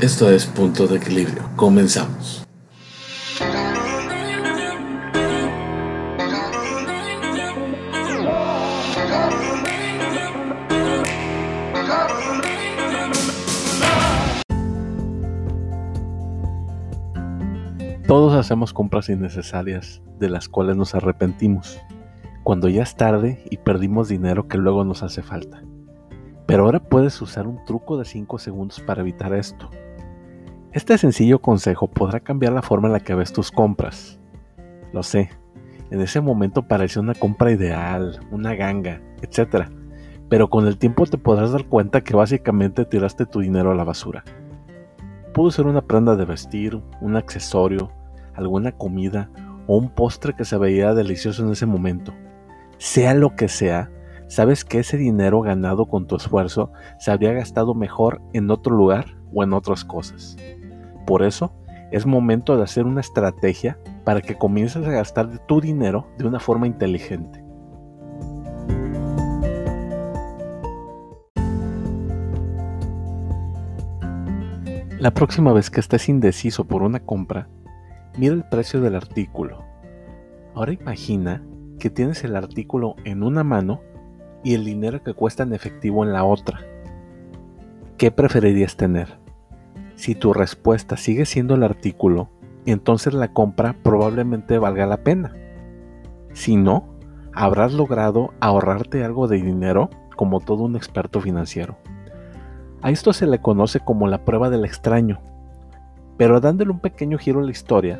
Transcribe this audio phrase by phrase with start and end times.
[0.00, 1.42] Esto es Punto de Equilibrio.
[1.56, 2.46] Comenzamos.
[18.06, 21.80] Todos hacemos compras innecesarias de las cuales nos arrepentimos,
[22.44, 25.60] cuando ya es tarde y perdimos dinero que luego nos hace falta.
[26.46, 29.68] Pero ahora puedes usar un truco de 5 segundos para evitar esto.
[30.72, 34.20] Este sencillo consejo podrá cambiar la forma en la que ves tus compras.
[34.92, 35.30] Lo sé,
[35.90, 39.66] en ese momento parece una compra ideal, una ganga, etc.
[40.28, 43.84] Pero con el tiempo te podrás dar cuenta que básicamente tiraste tu dinero a la
[43.84, 44.24] basura.
[45.32, 47.90] Pudo ser una prenda de vestir, un accesorio,
[48.34, 49.30] alguna comida
[49.66, 52.12] o un postre que se veía delicioso en ese momento.
[52.76, 53.90] Sea lo que sea,
[54.26, 59.16] sabes que ese dinero ganado con tu esfuerzo se habría gastado mejor en otro lugar
[59.32, 60.36] o en otras cosas.
[61.08, 61.54] Por eso,
[61.90, 66.38] es momento de hacer una estrategia para que comiences a gastar tu dinero de una
[66.38, 67.42] forma inteligente.
[74.98, 77.48] La próxima vez que estés indeciso por una compra,
[78.18, 79.64] mira el precio del artículo.
[80.54, 81.42] Ahora imagina
[81.78, 83.80] que tienes el artículo en una mano
[84.44, 86.60] y el dinero que cuesta en efectivo en la otra.
[87.96, 89.26] ¿Qué preferirías tener?
[89.98, 92.30] Si tu respuesta sigue siendo el artículo,
[92.66, 95.34] entonces la compra probablemente valga la pena.
[96.32, 96.94] Si no,
[97.34, 101.76] habrás logrado ahorrarte algo de dinero como todo un experto financiero.
[102.80, 105.20] A esto se le conoce como la prueba del extraño
[106.18, 107.98] pero dándole un pequeño giro a la historia,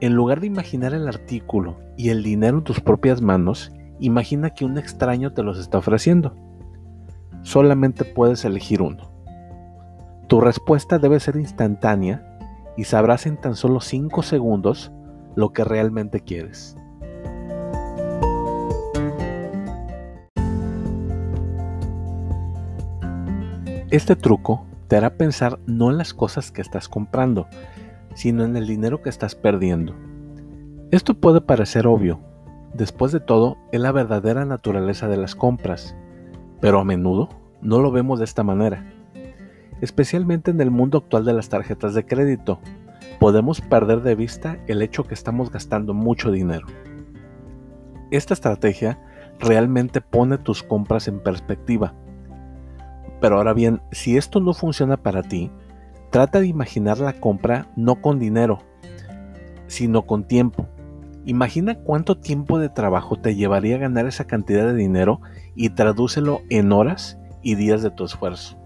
[0.00, 4.64] en lugar de imaginar el artículo y el dinero en tus propias manos, imagina que
[4.64, 6.34] un extraño te los está ofreciendo.
[7.42, 9.12] Solamente puedes elegir uno.
[10.30, 12.24] Tu respuesta debe ser instantánea
[12.76, 14.92] y sabrás en tan solo 5 segundos
[15.34, 16.76] lo que realmente quieres.
[23.90, 27.48] Este truco te hará pensar no en las cosas que estás comprando,
[28.14, 29.96] sino en el dinero que estás perdiendo.
[30.92, 32.20] Esto puede parecer obvio,
[32.72, 35.96] después de todo es la verdadera naturaleza de las compras,
[36.60, 37.30] pero a menudo
[37.62, 38.99] no lo vemos de esta manera.
[39.80, 42.60] Especialmente en el mundo actual de las tarjetas de crédito,
[43.18, 46.66] podemos perder de vista el hecho que estamos gastando mucho dinero.
[48.10, 48.98] Esta estrategia
[49.38, 51.94] realmente pone tus compras en perspectiva
[53.20, 55.50] pero ahora bien, si esto no funciona para ti,
[56.10, 58.60] trata de imaginar la compra no con dinero,
[59.66, 60.66] sino con tiempo.
[61.26, 65.20] Imagina cuánto tiempo de trabajo te llevaría ganar esa cantidad de dinero
[65.54, 68.59] y tradúcelo en horas y días de tu esfuerzo.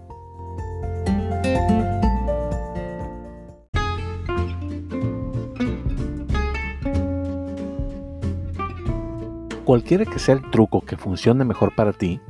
[9.65, 12.21] Cualquiera que sea el truco que funcione mejor para ti,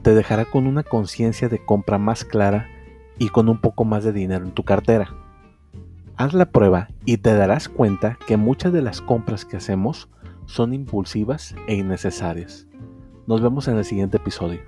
[0.00, 2.66] te dejará con una conciencia de compra más clara
[3.18, 5.14] y con un poco más de dinero en tu cartera.
[6.16, 10.08] Haz la prueba y te darás cuenta que muchas de las compras que hacemos
[10.46, 12.66] son impulsivas e innecesarias.
[13.26, 14.60] Nos vemos en el siguiente episodio.